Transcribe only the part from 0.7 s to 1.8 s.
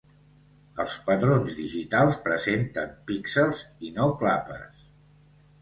Els patrons